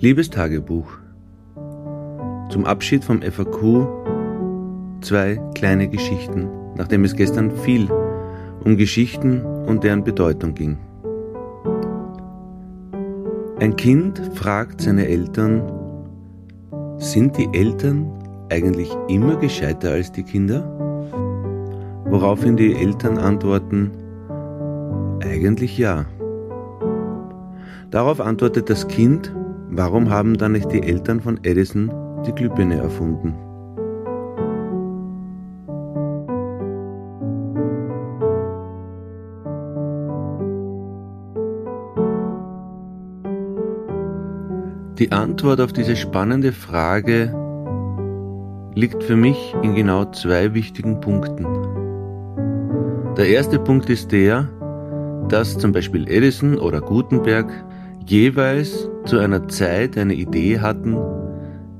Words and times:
Liebes 0.00 0.28
Tagebuch, 0.28 0.86
zum 2.50 2.64
Abschied 2.66 3.04
vom 3.04 3.22
FAQ 3.22 3.86
zwei 5.00 5.40
kleine 5.54 5.88
Geschichten, 5.88 6.48
nachdem 6.76 7.04
es 7.04 7.14
gestern 7.14 7.52
viel 7.52 7.88
um 8.64 8.76
Geschichten 8.76 9.42
und 9.42 9.84
deren 9.84 10.02
Bedeutung 10.02 10.54
ging. 10.54 10.78
Ein 13.60 13.76
Kind 13.76 14.20
fragt 14.34 14.80
seine 14.80 15.06
Eltern, 15.06 15.62
sind 16.98 17.38
die 17.38 17.48
Eltern 17.52 18.10
eigentlich 18.50 18.90
immer 19.08 19.36
gescheiter 19.36 19.92
als 19.92 20.10
die 20.10 20.24
Kinder? 20.24 20.64
Woraufhin 22.06 22.56
die 22.56 22.74
Eltern 22.74 23.16
antworten, 23.16 23.92
eigentlich 25.20 25.78
ja. 25.78 26.04
Darauf 27.90 28.20
antwortet 28.20 28.68
das 28.68 28.88
Kind, 28.88 29.32
warum 29.70 30.10
haben 30.10 30.36
dann 30.36 30.52
nicht 30.52 30.70
die 30.72 30.82
Eltern 30.82 31.20
von 31.20 31.40
Edison 31.42 31.90
die 32.26 32.32
Glühbirne 32.32 32.76
erfunden? 32.76 33.34
Die 44.98 45.10
Antwort 45.10 45.60
auf 45.60 45.72
diese 45.72 45.96
spannende 45.96 46.52
Frage 46.52 47.34
liegt 48.74 49.02
für 49.02 49.16
mich 49.16 49.54
in 49.62 49.74
genau 49.74 50.04
zwei 50.06 50.54
wichtigen 50.54 51.00
Punkten. 51.00 51.44
Der 53.16 53.28
erste 53.28 53.58
Punkt 53.58 53.90
ist 53.90 54.12
der, 54.12 54.48
dass 55.28 55.58
zum 55.58 55.72
Beispiel 55.72 56.08
Edison 56.08 56.58
oder 56.58 56.80
Gutenberg 56.80 57.46
jeweils 58.06 58.88
zu 59.04 59.18
einer 59.18 59.48
Zeit 59.48 59.96
eine 59.98 60.14
Idee 60.14 60.60
hatten, 60.60 60.96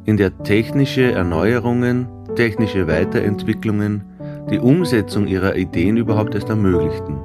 in 0.04 0.16
der 0.16 0.36
technische 0.42 1.12
Erneuerungen, 1.12 2.06
technische 2.36 2.86
Weiterentwicklungen 2.86 4.04
die 4.50 4.58
Umsetzung 4.58 5.26
ihrer 5.26 5.56
Ideen 5.56 5.96
überhaupt 5.96 6.34
erst 6.34 6.50
ermöglichten. 6.50 7.16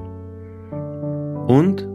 Und 1.47 1.87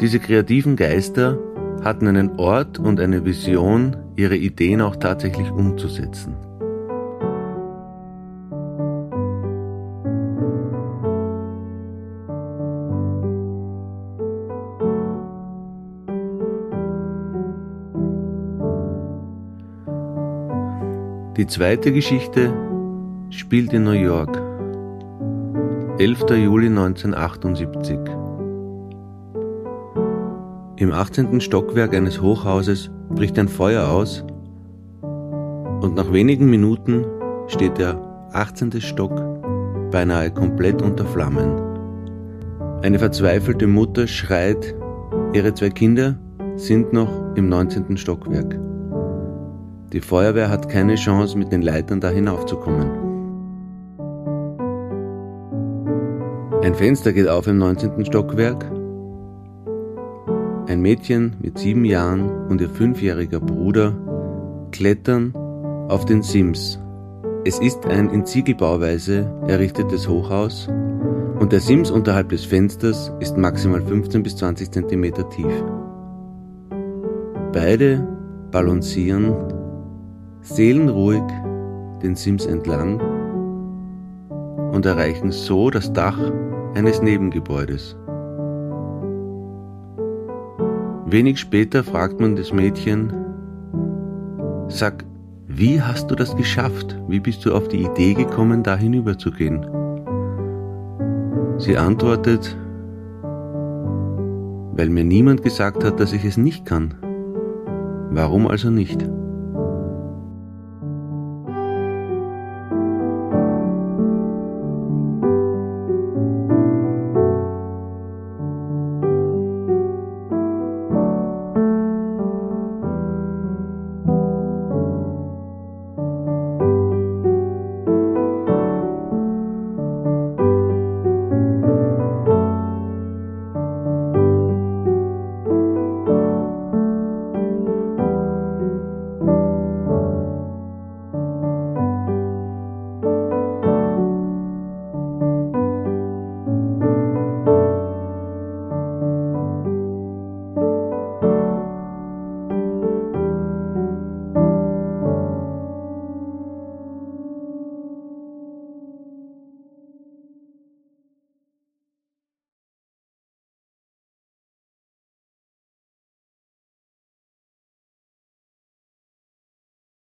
diese 0.00 0.18
kreativen 0.18 0.76
Geister 0.76 1.38
hatten 1.82 2.06
einen 2.06 2.38
Ort 2.38 2.78
und 2.78 3.00
eine 3.00 3.24
Vision, 3.24 3.96
ihre 4.16 4.36
Ideen 4.36 4.80
auch 4.80 4.96
tatsächlich 4.96 5.50
umzusetzen. 5.50 6.34
Die 21.40 21.46
zweite 21.46 21.90
Geschichte 21.90 22.52
spielt 23.30 23.72
in 23.72 23.84
New 23.84 23.92
York. 23.92 24.36
11. 25.98 26.24
Juli 26.36 26.66
1978. 26.66 27.98
Im 30.76 30.92
18. 30.92 31.40
Stockwerk 31.40 31.94
eines 31.94 32.20
Hochhauses 32.20 32.90
bricht 33.08 33.38
ein 33.38 33.48
Feuer 33.48 33.88
aus 33.88 34.22
und 35.00 35.94
nach 35.94 36.12
wenigen 36.12 36.50
Minuten 36.50 37.06
steht 37.46 37.78
der 37.78 37.98
18. 38.34 38.78
Stock 38.82 39.18
beinahe 39.90 40.30
komplett 40.30 40.82
unter 40.82 41.06
Flammen. 41.06 42.82
Eine 42.82 42.98
verzweifelte 42.98 43.66
Mutter 43.66 44.06
schreit, 44.06 44.74
ihre 45.32 45.54
zwei 45.54 45.70
Kinder 45.70 46.18
sind 46.56 46.92
noch 46.92 47.34
im 47.34 47.48
19. 47.48 47.96
Stockwerk. 47.96 48.60
Die 49.92 50.00
Feuerwehr 50.00 50.48
hat 50.48 50.68
keine 50.68 50.94
Chance, 50.94 51.36
mit 51.36 51.50
den 51.50 51.62
Leitern 51.62 52.00
da 52.00 52.10
hinaufzukommen. 52.10 52.90
Ein 56.62 56.74
Fenster 56.76 57.12
geht 57.12 57.26
auf 57.26 57.48
im 57.48 57.58
19. 57.58 58.04
Stockwerk. 58.04 58.70
Ein 60.68 60.80
Mädchen 60.80 61.34
mit 61.40 61.58
sieben 61.58 61.84
Jahren 61.84 62.46
und 62.48 62.60
ihr 62.60 62.70
fünfjähriger 62.70 63.40
Bruder 63.40 63.96
klettern 64.70 65.34
auf 65.88 66.04
den 66.04 66.22
Sims. 66.22 66.78
Es 67.44 67.58
ist 67.58 67.86
ein 67.86 68.10
in 68.10 68.24
Ziegelbauweise 68.24 69.28
errichtetes 69.48 70.08
Hochhaus 70.08 70.68
und 71.40 71.50
der 71.50 71.60
Sims 71.60 71.90
unterhalb 71.90 72.28
des 72.28 72.44
Fensters 72.44 73.10
ist 73.18 73.36
maximal 73.36 73.82
15 73.82 74.22
bis 74.22 74.36
20 74.36 74.70
cm 74.70 75.02
tief. 75.30 75.64
Beide 77.52 78.06
balancieren 78.52 79.34
seelenruhig 80.42 81.22
den 82.02 82.16
Sims 82.16 82.46
entlang 82.46 83.00
und 84.72 84.86
erreichen 84.86 85.30
so 85.32 85.70
das 85.70 85.92
Dach 85.92 86.18
eines 86.74 87.02
Nebengebäudes. 87.02 87.96
Wenig 91.06 91.40
später 91.40 91.82
fragt 91.82 92.20
man 92.20 92.36
das 92.36 92.52
Mädchen, 92.52 93.12
sag, 94.68 95.04
wie 95.48 95.82
hast 95.82 96.10
du 96.10 96.14
das 96.14 96.36
geschafft? 96.36 96.96
Wie 97.08 97.18
bist 97.18 97.44
du 97.44 97.52
auf 97.52 97.66
die 97.66 97.82
Idee 97.82 98.14
gekommen, 98.14 98.62
da 98.62 98.76
hinüberzugehen? 98.76 99.66
Sie 101.58 101.76
antwortet, 101.76 102.56
weil 104.72 104.88
mir 104.88 105.04
niemand 105.04 105.42
gesagt 105.42 105.84
hat, 105.84 105.98
dass 105.98 106.12
ich 106.12 106.24
es 106.24 106.36
nicht 106.36 106.64
kann. 106.64 106.94
Warum 108.10 108.46
also 108.46 108.70
nicht? 108.70 109.06